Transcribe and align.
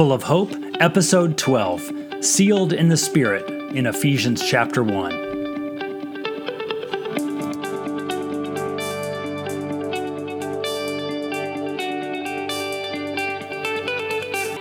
Full 0.00 0.14
of 0.14 0.22
Hope, 0.22 0.54
Episode 0.80 1.36
12 1.36 2.24
Sealed 2.24 2.72
in 2.72 2.88
the 2.88 2.96
Spirit 2.96 3.46
in 3.76 3.84
Ephesians 3.84 4.42
chapter 4.42 4.82
1. 4.82 4.94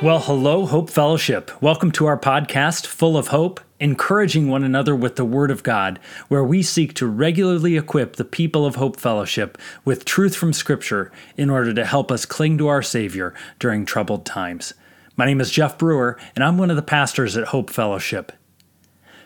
Well, 0.04 0.20
hello, 0.20 0.66
Hope 0.66 0.90
Fellowship. 0.90 1.52
Welcome 1.62 1.94
to 1.94 2.06
our 2.06 2.20
podcast, 2.20 2.86
Full 2.86 3.16
of 3.16 3.30
Hope, 3.30 3.62
encouraging 3.80 4.50
one 4.50 4.66
another 4.66 4.94
with 4.94 5.16
the 5.16 5.24
Word 5.24 5.52
of 5.52 5.64
God, 5.64 6.02
where 6.28 6.44
we 6.44 6.62
seek 6.62 6.94
to 6.96 7.08
regularly 7.08 7.78
equip 7.78 8.18
the 8.18 8.26
people 8.26 8.66
of 8.66 8.76
Hope 8.76 9.00
Fellowship 9.00 9.58
with 9.86 10.04
truth 10.04 10.36
from 10.36 10.52
Scripture 10.52 11.14
in 11.38 11.50
order 11.50 11.74
to 11.74 11.86
help 11.86 12.12
us 12.12 12.26
cling 12.26 12.58
to 12.58 12.68
our 12.68 12.82
Savior 12.82 13.34
during 13.58 13.86
troubled 13.86 14.26
times. 14.26 14.74
My 15.20 15.26
name 15.26 15.42
is 15.42 15.52
Jeff 15.52 15.78
Brewer, 15.78 16.18
and 16.34 16.46
I'm 16.46 16.58
one 16.58 16.70
of 16.70 16.78
the 16.78 16.82
pastors 16.82 17.36
at 17.36 17.50
Hope 17.50 17.70
Fellowship. 17.70 18.32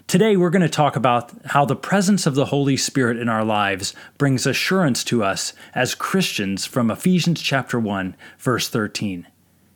Today, 0.08 0.36
we're 0.36 0.50
going 0.50 0.64
to 0.64 0.68
talk 0.68 0.96
about 0.96 1.32
how 1.46 1.66
the 1.66 1.76
presence 1.76 2.26
of 2.26 2.34
the 2.34 2.46
Holy 2.46 2.76
Spirit 2.76 3.20
in 3.20 3.30
our 3.30 3.46
lives 3.46 3.94
brings 4.18 4.48
assurance 4.48 5.04
to 5.04 5.24
us 5.24 5.54
as 5.76 5.94
Christians 5.94 6.66
from 6.66 6.90
Ephesians 6.90 7.44
chapter 7.44 7.80
1, 7.80 8.16
verse 8.40 8.70
13. 8.70 9.28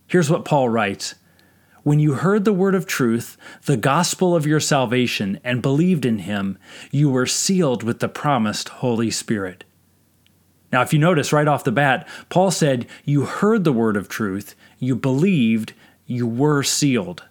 Here's 0.07 0.27
what 0.27 0.43
Paul 0.43 0.69
writes 0.69 1.13
When 1.83 1.99
you 1.99 2.13
heard 2.13 2.45
the 2.45 2.51
word 2.51 2.73
of 2.73 2.87
truth, 2.87 3.37
the 3.65 3.77
gospel 3.77 4.35
of 4.35 4.47
your 4.47 4.59
salvation, 4.59 5.39
and 5.43 5.61
believed 5.61 6.03
in 6.03 6.17
him, 6.17 6.57
you 6.89 7.11
were 7.11 7.27
sealed 7.27 7.83
with 7.83 7.99
the 7.99 8.09
promised 8.09 8.69
Holy 8.69 9.11
Spirit. 9.11 9.65
Now, 10.71 10.81
if 10.81 10.91
you 10.91 10.97
notice 10.97 11.31
right 11.31 11.47
off 11.47 11.63
the 11.63 11.71
bat, 11.71 12.07
Paul 12.29 12.49
said, 12.49 12.87
You 13.05 13.25
heard 13.25 13.63
the 13.63 13.71
word 13.71 13.95
of 13.95 14.09
truth, 14.09 14.55
you 14.79 14.95
believed, 14.95 15.73
you 16.07 16.25
were 16.25 16.63
sealed. 16.63 17.23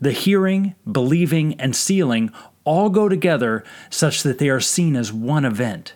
The 0.00 0.12
hearing, 0.12 0.74
believing, 0.90 1.54
and 1.60 1.76
sealing 1.76 2.32
all 2.64 2.90
go 2.90 3.08
together 3.08 3.62
such 3.90 4.22
that 4.22 4.38
they 4.38 4.48
are 4.48 4.60
seen 4.60 4.96
as 4.96 5.12
one 5.12 5.44
event. 5.44 5.94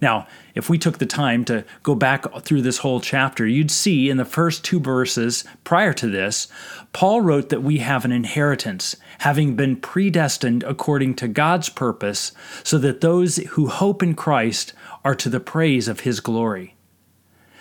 Now, 0.00 0.28
if 0.54 0.70
we 0.70 0.78
took 0.78 0.98
the 0.98 1.06
time 1.06 1.44
to 1.46 1.64
go 1.82 1.94
back 1.94 2.24
through 2.42 2.62
this 2.62 2.78
whole 2.78 3.00
chapter, 3.00 3.44
you'd 3.46 3.70
see 3.70 4.08
in 4.08 4.16
the 4.16 4.24
first 4.24 4.64
two 4.64 4.78
verses 4.78 5.44
prior 5.64 5.92
to 5.94 6.06
this, 6.06 6.46
Paul 6.92 7.20
wrote 7.20 7.48
that 7.48 7.64
we 7.64 7.78
have 7.78 8.04
an 8.04 8.12
inheritance, 8.12 8.94
having 9.18 9.56
been 9.56 9.74
predestined 9.76 10.62
according 10.62 11.14
to 11.16 11.26
God's 11.26 11.68
purpose, 11.68 12.30
so 12.62 12.78
that 12.78 13.00
those 13.00 13.38
who 13.38 13.66
hope 13.66 14.02
in 14.02 14.14
Christ 14.14 14.72
are 15.04 15.16
to 15.16 15.28
the 15.28 15.40
praise 15.40 15.88
of 15.88 16.00
his 16.00 16.20
glory. 16.20 16.76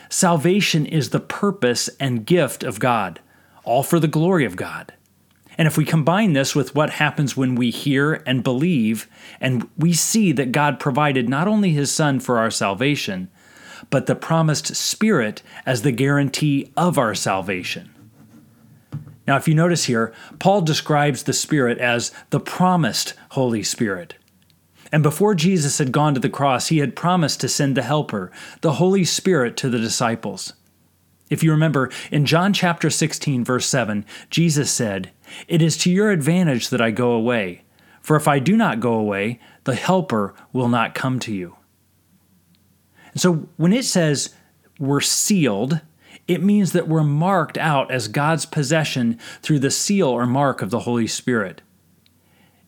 Salvation 0.09 0.85
is 0.85 1.09
the 1.09 1.19
purpose 1.19 1.89
and 1.99 2.25
gift 2.25 2.63
of 2.63 2.79
God, 2.79 3.19
all 3.67 3.83
for 3.83 3.99
the 3.99 4.07
glory 4.07 4.45
of 4.45 4.55
God. 4.55 4.93
And 5.57 5.67
if 5.67 5.77
we 5.77 5.85
combine 5.85 6.33
this 6.33 6.55
with 6.55 6.73
what 6.73 6.91
happens 6.91 7.35
when 7.35 7.55
we 7.55 7.69
hear 7.69 8.23
and 8.25 8.43
believe, 8.43 9.09
and 9.41 9.67
we 9.77 9.91
see 9.91 10.31
that 10.31 10.51
God 10.51 10.79
provided 10.79 11.27
not 11.27 11.47
only 11.47 11.71
His 11.71 11.91
Son 11.91 12.19
for 12.19 12.37
our 12.37 12.51
salvation, 12.51 13.29
but 13.89 14.05
the 14.05 14.15
promised 14.15 14.75
Spirit 14.75 15.41
as 15.65 15.81
the 15.81 15.91
guarantee 15.91 16.71
of 16.77 16.97
our 16.97 17.13
salvation. 17.13 17.93
Now, 19.27 19.35
if 19.35 19.47
you 19.47 19.55
notice 19.55 19.85
here, 19.85 20.13
Paul 20.39 20.61
describes 20.61 21.23
the 21.23 21.33
Spirit 21.33 21.77
as 21.79 22.11
the 22.29 22.39
promised 22.39 23.15
Holy 23.31 23.63
Spirit. 23.63 24.15
And 24.91 25.03
before 25.03 25.35
Jesus 25.35 25.79
had 25.79 25.91
gone 25.91 26.13
to 26.13 26.19
the 26.21 26.29
cross, 26.29 26.67
he 26.67 26.77
had 26.77 26.95
promised 26.95 27.41
to 27.41 27.49
send 27.49 27.75
the 27.75 27.81
Helper, 27.81 28.31
the 28.61 28.73
Holy 28.73 29.03
Spirit, 29.03 29.57
to 29.57 29.69
the 29.69 29.79
disciples. 29.79 30.53
If 31.29 31.43
you 31.43 31.51
remember, 31.51 31.89
in 32.11 32.25
John 32.25 32.53
chapter 32.53 32.89
16, 32.89 33.43
verse 33.43 33.65
7, 33.65 34.05
Jesus 34.29 34.71
said, 34.71 35.11
It 35.47 35.61
is 35.61 35.77
to 35.77 35.91
your 35.91 36.11
advantage 36.11 36.69
that 36.69 36.81
I 36.81 36.91
go 36.91 37.11
away, 37.11 37.63
for 38.01 38.15
if 38.15 38.27
I 38.27 38.39
do 38.39 38.55
not 38.55 38.79
go 38.79 38.93
away, 38.93 39.39
the 39.65 39.75
Helper 39.75 40.33
will 40.53 40.69
not 40.69 40.95
come 40.95 41.19
to 41.21 41.33
you. 41.33 41.57
And 43.11 43.19
so 43.19 43.49
when 43.57 43.73
it 43.73 43.83
says 43.83 44.33
we're 44.79 45.01
sealed, 45.01 45.81
it 46.27 46.43
means 46.43 46.71
that 46.73 46.87
we're 46.87 47.03
marked 47.03 47.57
out 47.57 47.91
as 47.91 48.07
God's 48.07 48.45
possession 48.45 49.19
through 49.41 49.59
the 49.59 49.71
seal 49.71 50.07
or 50.07 50.25
mark 50.25 50.61
of 50.61 50.69
the 50.69 50.81
Holy 50.81 51.07
Spirit. 51.07 51.61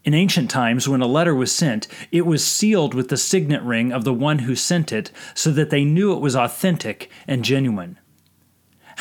In 0.04 0.14
ancient 0.14 0.50
times, 0.50 0.88
when 0.88 1.02
a 1.02 1.08
letter 1.08 1.36
was 1.36 1.54
sent, 1.54 1.88
it 2.12 2.26
was 2.26 2.46
sealed 2.46 2.94
with 2.94 3.10
the 3.10 3.18
signet 3.18 3.62
ring 3.64 3.92
of 3.92 4.06
the 4.06 4.14
one 4.14 4.40
who 4.40 4.56
sent 4.56 4.92
it 4.92 5.12
so 5.34 5.52
that 5.52 5.70
they 5.70 5.84
knew 5.84 6.14
it 6.14 6.22
was 6.22 6.36
authentic 6.36 7.10
and 7.28 7.44
genuine. 7.44 8.00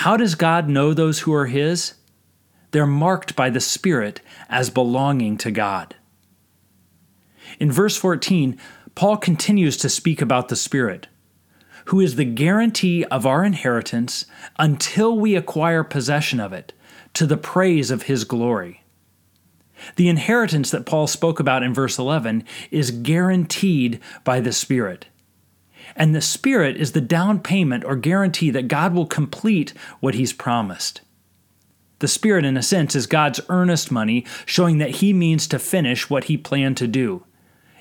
How 0.03 0.17
does 0.17 0.37
God 0.37 0.69
know 0.69 0.95
those 0.95 1.21
who 1.21 1.35
are 1.35 1.47
His? 1.47 1.95
They're 2.71 2.87
marked 2.87 3.35
by 3.35 3.51
the 3.51 3.59
Spirit 3.59 4.21
as 4.49 4.71
belonging 4.71 5.37
to 5.39 5.51
God. 5.51 5.97
In 7.59 7.73
verse 7.73 7.97
14, 7.97 8.57
Paul 8.95 9.17
continues 9.17 9.77
to 9.79 9.89
speak 9.89 10.23
about 10.23 10.51
the 10.51 10.55
Spirit, 10.55 11.09
who 11.87 11.99
is 11.99 12.15
the 12.15 12.25
guarantee 12.25 13.07
of 13.07 13.27
our 13.27 13.45
inheritance 13.45 14.25
until 14.57 15.19
we 15.19 15.35
acquire 15.35 15.83
possession 15.83 16.39
of 16.39 16.53
it, 16.53 16.73
to 17.15 17.27
the 17.27 17.37
praise 17.37 17.91
of 17.91 18.03
His 18.03 18.23
glory. 18.23 18.85
The 19.97 20.09
inheritance 20.09 20.71
that 20.71 20.87
Paul 20.87 21.09
spoke 21.09 21.41
about 21.41 21.65
in 21.65 21.75
verse 21.75 21.99
11 21.99 22.45
is 22.71 22.93
guaranteed 22.93 23.99
by 24.23 24.39
the 24.39 24.53
Spirit. 24.53 25.07
And 25.97 26.15
the 26.15 26.21
Spirit 26.21 26.77
is 26.77 26.93
the 26.93 27.01
down 27.01 27.41
payment 27.41 27.85
or 27.85 27.97
guarantee 27.97 28.51
that 28.51 28.69
God 28.69 28.95
will 28.95 29.07
complete 29.07 29.73
what 30.01 30.15
He's 30.15 30.33
promised. 30.33 31.01
The 32.01 32.09
Spirit, 32.09 32.45
in 32.45 32.57
a 32.57 32.63
sense, 32.63 32.95
is 32.95 33.07
God's 33.07 33.41
earnest 33.49 33.91
money, 33.91 34.25
showing 34.47 34.79
that 34.79 34.97
He 34.97 35.13
means 35.13 35.49
to 35.49 35.59
finish 35.59 36.09
what 36.09 36.25
He 36.25 36.37
planned 36.37 36.77
to 36.77 36.87
do. 36.87 37.25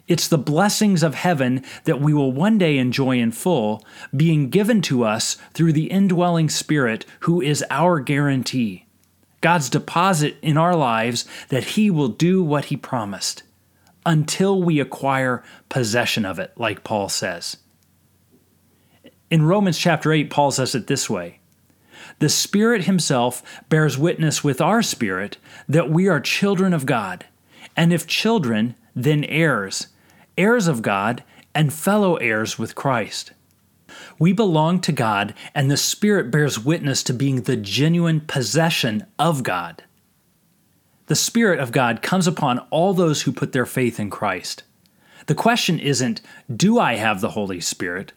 It's 0.07 0.28
the 0.28 0.38
blessings 0.38 1.03
of 1.03 1.16
heaven 1.16 1.63
that 1.84 2.00
we 2.00 2.13
will 2.13 2.31
one 2.31 2.57
day 2.57 2.78
enjoy 2.78 3.19
in 3.19 3.31
full, 3.31 3.85
being 4.16 4.50
given 4.50 4.81
to 4.84 5.03
us 5.03 5.38
through 5.53 5.74
the 5.74 5.91
indwelling 5.91 6.50
Spirit, 6.50 7.06
who 7.22 7.41
is 7.41 7.63
our 7.69 8.00
guarantee. 8.00 8.85
God's 9.41 9.69
deposit 9.69 10.38
in 10.41 10.57
our 10.57 10.75
lives 10.75 11.25
that 11.50 11.63
He 11.63 11.91
will 11.91 12.07
do 12.07 12.41
what 12.41 12.66
He 12.66 12.78
promised 12.78 13.44
until 14.06 14.63
we 14.63 14.79
acquire 14.79 15.44
possession 15.69 16.25
of 16.25 16.39
it, 16.39 16.53
like 16.56 16.85
Paul 16.85 17.09
says. 17.09 17.57
In 19.30 19.44
Romans 19.44 19.78
chapter 19.78 20.14
8, 20.14 20.30
Paul 20.30 20.52
says 20.52 20.74
it 20.74 20.88
this 20.88 21.10
way 21.10 21.40
The 22.20 22.30
Spirit 22.30 22.86
Himself 22.86 23.44
bears 23.68 23.98
witness 23.98 24.44
with 24.44 24.62
our 24.62 24.82
spirit 24.82 25.38
that 25.68 25.90
we 25.90 26.08
are 26.08 26.22
children 26.22 26.74
of 26.74 26.86
God, 26.86 27.26
and 27.76 27.92
if 27.92 28.08
children, 28.08 28.76
then 28.96 29.26
heirs, 29.26 29.88
heirs 30.38 30.68
of 30.68 30.82
God, 30.82 31.24
and 31.54 31.74
fellow 31.74 32.16
heirs 32.16 32.58
with 32.58 32.76
Christ. 32.76 33.34
We 34.18 34.32
belong 34.32 34.80
to 34.82 34.92
God, 34.92 35.34
and 35.54 35.70
the 35.70 35.78
Spirit 35.78 36.32
bears 36.32 36.64
witness 36.64 37.04
to 37.04 37.14
being 37.14 37.42
the 37.42 37.58
genuine 37.58 38.22
possession 38.22 39.06
of 39.20 39.44
God. 39.44 39.84
The 41.08 41.16
Spirit 41.16 41.60
of 41.60 41.72
God 41.72 42.02
comes 42.02 42.28
upon 42.28 42.60
all 42.70 42.94
those 42.94 43.24
who 43.24 43.32
put 43.32 43.52
their 43.52 43.66
faith 43.66 44.00
in 44.00 44.10
Christ. 44.10 44.64
The 45.26 45.36
question 45.36 45.80
isn't, 45.80 46.22
do 46.54 46.80
I 46.80 46.96
have 46.96 47.22
the 47.22 47.32
Holy 47.32 47.60
Spirit? 47.60 48.14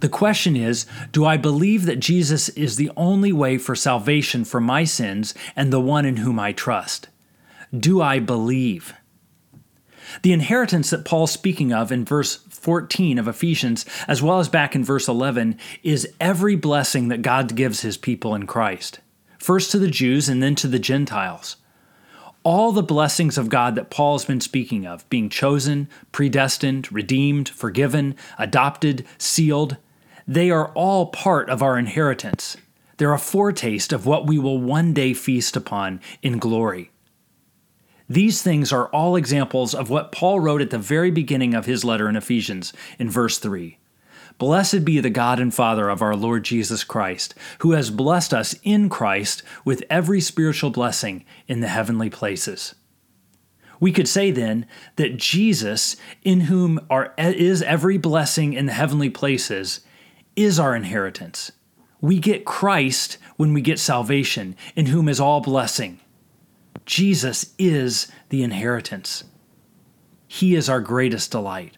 The 0.00 0.08
question 0.08 0.56
is 0.56 0.86
Do 1.12 1.24
I 1.24 1.36
believe 1.36 1.86
that 1.86 2.00
Jesus 2.00 2.48
is 2.50 2.76
the 2.76 2.90
only 2.96 3.32
way 3.32 3.58
for 3.58 3.74
salvation 3.74 4.44
for 4.44 4.60
my 4.60 4.84
sins 4.84 5.34
and 5.54 5.72
the 5.72 5.80
one 5.80 6.04
in 6.04 6.18
whom 6.18 6.38
I 6.38 6.52
trust? 6.52 7.08
Do 7.76 8.00
I 8.02 8.18
believe? 8.18 8.94
The 10.22 10.32
inheritance 10.32 10.90
that 10.90 11.04
Paul's 11.04 11.32
speaking 11.32 11.72
of 11.72 11.90
in 11.90 12.04
verse 12.04 12.36
14 12.36 13.18
of 13.18 13.26
Ephesians, 13.26 13.84
as 14.06 14.22
well 14.22 14.38
as 14.38 14.48
back 14.48 14.74
in 14.74 14.84
verse 14.84 15.08
11, 15.08 15.58
is 15.82 16.08
every 16.20 16.56
blessing 16.56 17.08
that 17.08 17.22
God 17.22 17.54
gives 17.54 17.80
his 17.80 17.96
people 17.96 18.34
in 18.34 18.46
Christ, 18.46 19.00
first 19.38 19.70
to 19.72 19.78
the 19.78 19.90
Jews 19.90 20.28
and 20.28 20.42
then 20.42 20.54
to 20.56 20.68
the 20.68 20.78
Gentiles. 20.78 21.56
All 22.44 22.70
the 22.70 22.82
blessings 22.82 23.36
of 23.36 23.48
God 23.48 23.74
that 23.74 23.90
Paul 23.90 24.16
has 24.16 24.24
been 24.24 24.40
speaking 24.40 24.86
of, 24.86 25.08
being 25.10 25.28
chosen, 25.28 25.88
predestined, 26.12 26.92
redeemed, 26.92 27.48
forgiven, 27.48 28.14
adopted, 28.38 29.04
sealed, 29.18 29.76
they 30.26 30.50
are 30.50 30.72
all 30.72 31.06
part 31.06 31.48
of 31.48 31.62
our 31.62 31.78
inheritance. 31.78 32.56
They're 32.96 33.12
a 33.12 33.18
foretaste 33.18 33.92
of 33.92 34.06
what 34.06 34.26
we 34.26 34.38
will 34.38 34.58
one 34.58 34.92
day 34.92 35.14
feast 35.14 35.56
upon 35.56 36.00
in 36.22 36.38
glory. 36.38 36.90
These 38.08 38.42
things 38.42 38.72
are 38.72 38.86
all 38.88 39.16
examples 39.16 39.74
of 39.74 39.90
what 39.90 40.12
Paul 40.12 40.40
wrote 40.40 40.62
at 40.62 40.70
the 40.70 40.78
very 40.78 41.10
beginning 41.10 41.54
of 41.54 41.66
his 41.66 41.84
letter 41.84 42.08
in 42.08 42.16
Ephesians, 42.16 42.72
in 42.98 43.10
verse 43.10 43.38
3. 43.38 43.78
Blessed 44.38 44.84
be 44.84 45.00
the 45.00 45.10
God 45.10 45.40
and 45.40 45.52
Father 45.52 45.88
of 45.88 46.02
our 46.02 46.14
Lord 46.14 46.44
Jesus 46.44 46.84
Christ, 46.84 47.34
who 47.60 47.72
has 47.72 47.90
blessed 47.90 48.34
us 48.34 48.54
in 48.62 48.88
Christ 48.88 49.42
with 49.64 49.82
every 49.88 50.20
spiritual 50.20 50.70
blessing 50.70 51.24
in 51.48 51.60
the 51.60 51.68
heavenly 51.68 52.10
places. 52.10 52.74
We 53.80 53.92
could 53.92 54.08
say 54.08 54.30
then 54.30 54.66
that 54.96 55.16
Jesus, 55.16 55.96
in 56.22 56.42
whom 56.42 56.80
are, 56.88 57.14
is 57.18 57.62
every 57.62 57.98
blessing 57.98 58.52
in 58.52 58.66
the 58.66 58.72
heavenly 58.72 59.10
places, 59.10 59.80
is 60.36 60.60
our 60.60 60.76
inheritance. 60.76 61.50
We 62.00 62.18
get 62.18 62.44
Christ 62.44 63.18
when 63.36 63.52
we 63.52 63.62
get 63.62 63.78
salvation, 63.78 64.54
in 64.76 64.86
whom 64.86 65.08
is 65.08 65.18
all 65.18 65.40
blessing. 65.40 65.98
Jesus 66.84 67.54
is 67.58 68.06
the 68.28 68.42
inheritance. 68.42 69.24
He 70.28 70.54
is 70.54 70.68
our 70.68 70.80
greatest 70.80 71.30
delight. 71.32 71.76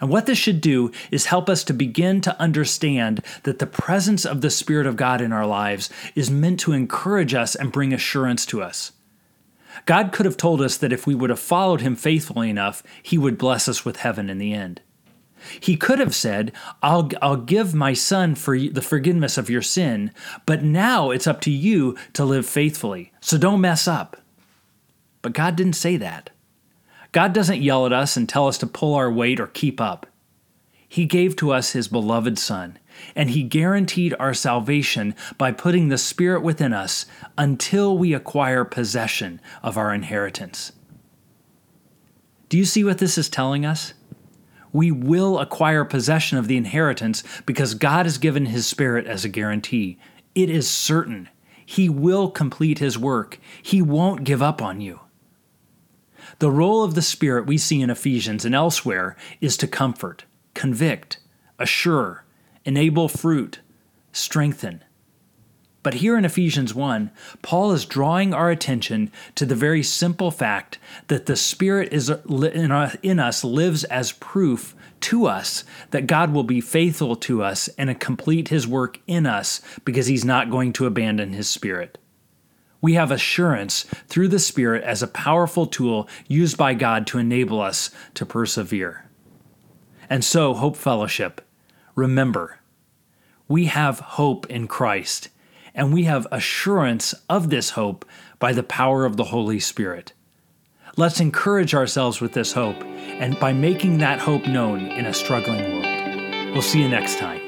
And 0.00 0.10
what 0.10 0.26
this 0.26 0.38
should 0.38 0.60
do 0.60 0.92
is 1.10 1.26
help 1.26 1.48
us 1.48 1.64
to 1.64 1.72
begin 1.72 2.20
to 2.20 2.40
understand 2.40 3.20
that 3.42 3.58
the 3.58 3.66
presence 3.66 4.24
of 4.24 4.40
the 4.40 4.50
Spirit 4.50 4.86
of 4.86 4.96
God 4.96 5.20
in 5.20 5.32
our 5.32 5.46
lives 5.46 5.90
is 6.14 6.30
meant 6.30 6.60
to 6.60 6.72
encourage 6.72 7.34
us 7.34 7.56
and 7.56 7.72
bring 7.72 7.92
assurance 7.92 8.46
to 8.46 8.62
us. 8.62 8.92
God 9.86 10.12
could 10.12 10.26
have 10.26 10.36
told 10.36 10.60
us 10.60 10.76
that 10.76 10.92
if 10.92 11.06
we 11.06 11.14
would 11.14 11.30
have 11.30 11.40
followed 11.40 11.80
Him 11.80 11.96
faithfully 11.96 12.50
enough, 12.50 12.82
He 13.02 13.18
would 13.18 13.38
bless 13.38 13.68
us 13.68 13.84
with 13.84 13.96
heaven 13.96 14.30
in 14.30 14.38
the 14.38 14.52
end. 14.52 14.80
He 15.60 15.76
could 15.76 15.98
have 15.98 16.14
said, 16.14 16.52
I'll, 16.82 17.10
I'll 17.22 17.36
give 17.36 17.74
my 17.74 17.92
son 17.92 18.34
for 18.34 18.58
the 18.58 18.82
forgiveness 18.82 19.38
of 19.38 19.50
your 19.50 19.62
sin, 19.62 20.12
but 20.46 20.62
now 20.62 21.10
it's 21.10 21.26
up 21.26 21.40
to 21.42 21.50
you 21.50 21.96
to 22.14 22.24
live 22.24 22.46
faithfully, 22.46 23.12
so 23.20 23.38
don't 23.38 23.60
mess 23.60 23.86
up. 23.88 24.16
But 25.22 25.32
God 25.32 25.56
didn't 25.56 25.74
say 25.74 25.96
that. 25.96 26.30
God 27.12 27.32
doesn't 27.32 27.62
yell 27.62 27.86
at 27.86 27.92
us 27.92 28.16
and 28.16 28.28
tell 28.28 28.48
us 28.48 28.58
to 28.58 28.66
pull 28.66 28.94
our 28.94 29.10
weight 29.10 29.40
or 29.40 29.46
keep 29.46 29.80
up. 29.80 30.06
He 30.88 31.04
gave 31.04 31.36
to 31.36 31.52
us 31.52 31.72
His 31.72 31.88
beloved 31.88 32.38
Son, 32.38 32.78
and 33.14 33.30
He 33.30 33.42
guaranteed 33.42 34.14
our 34.18 34.34
salvation 34.34 35.14
by 35.36 35.52
putting 35.52 35.88
the 35.88 35.98
Spirit 35.98 36.42
within 36.42 36.72
us 36.72 37.06
until 37.36 37.96
we 37.96 38.14
acquire 38.14 38.64
possession 38.64 39.40
of 39.62 39.76
our 39.76 39.92
inheritance. 39.92 40.72
Do 42.48 42.56
you 42.56 42.64
see 42.64 42.84
what 42.84 42.98
this 42.98 43.18
is 43.18 43.28
telling 43.28 43.66
us? 43.66 43.92
We 44.72 44.90
will 44.90 45.38
acquire 45.38 45.84
possession 45.84 46.38
of 46.38 46.48
the 46.48 46.56
inheritance 46.56 47.22
because 47.46 47.74
God 47.74 48.06
has 48.06 48.18
given 48.18 48.46
His 48.46 48.66
Spirit 48.66 49.06
as 49.06 49.24
a 49.24 49.28
guarantee. 49.28 49.98
It 50.34 50.50
is 50.50 50.68
certain. 50.68 51.28
He 51.64 51.88
will 51.88 52.30
complete 52.30 52.78
His 52.78 52.98
work, 52.98 53.38
He 53.62 53.82
won't 53.82 54.24
give 54.24 54.42
up 54.42 54.62
on 54.62 54.80
you. 54.80 55.00
The 56.38 56.50
role 56.50 56.84
of 56.84 56.94
the 56.94 57.02
Spirit 57.02 57.46
we 57.46 57.58
see 57.58 57.80
in 57.80 57.90
Ephesians 57.90 58.44
and 58.44 58.54
elsewhere 58.54 59.16
is 59.40 59.56
to 59.58 59.66
comfort, 59.66 60.24
convict, 60.54 61.18
assure, 61.58 62.24
enable 62.64 63.08
fruit, 63.08 63.60
strengthen. 64.12 64.84
But 65.88 65.94
here 65.94 66.18
in 66.18 66.26
Ephesians 66.26 66.74
1, 66.74 67.10
Paul 67.40 67.72
is 67.72 67.86
drawing 67.86 68.34
our 68.34 68.50
attention 68.50 69.10
to 69.36 69.46
the 69.46 69.54
very 69.54 69.82
simple 69.82 70.30
fact 70.30 70.78
that 71.06 71.24
the 71.24 71.34
Spirit 71.34 71.94
is 71.94 72.10
in 72.10 73.18
us 73.18 73.42
lives 73.42 73.84
as 73.84 74.12
proof 74.12 74.76
to 75.00 75.24
us 75.24 75.64
that 75.90 76.06
God 76.06 76.34
will 76.34 76.42
be 76.42 76.60
faithful 76.60 77.16
to 77.16 77.42
us 77.42 77.68
and 77.78 77.98
complete 77.98 78.48
his 78.48 78.68
work 78.68 79.00
in 79.06 79.24
us 79.24 79.62
because 79.86 80.08
he's 80.08 80.26
not 80.26 80.50
going 80.50 80.74
to 80.74 80.84
abandon 80.84 81.32
his 81.32 81.48
Spirit. 81.48 81.96
We 82.82 82.92
have 82.92 83.10
assurance 83.10 83.84
through 84.08 84.28
the 84.28 84.38
Spirit 84.38 84.84
as 84.84 85.02
a 85.02 85.06
powerful 85.06 85.66
tool 85.66 86.06
used 86.26 86.58
by 86.58 86.74
God 86.74 87.06
to 87.06 87.18
enable 87.18 87.62
us 87.62 87.90
to 88.12 88.26
persevere. 88.26 89.08
And 90.10 90.22
so, 90.22 90.52
Hope 90.52 90.76
Fellowship, 90.76 91.40
remember, 91.94 92.58
we 93.48 93.64
have 93.64 94.00
hope 94.00 94.44
in 94.50 94.68
Christ, 94.68 95.30
and 95.78 95.92
we 95.94 96.04
have 96.04 96.26
assurance 96.32 97.14
of 97.30 97.48
this 97.48 97.70
hope 97.70 98.04
by 98.40 98.52
the 98.52 98.64
power 98.64 99.06
of 99.06 99.16
the 99.16 99.24
Holy 99.24 99.60
Spirit. 99.60 100.12
Let's 100.96 101.20
encourage 101.20 101.72
ourselves 101.72 102.20
with 102.20 102.32
this 102.32 102.52
hope 102.52 102.82
and 102.82 103.38
by 103.38 103.52
making 103.52 103.98
that 103.98 104.18
hope 104.18 104.46
known 104.46 104.80
in 104.80 105.06
a 105.06 105.14
struggling 105.14 105.62
world. 105.62 106.52
We'll 106.52 106.62
see 106.62 106.82
you 106.82 106.88
next 106.88 107.18
time. 107.18 107.47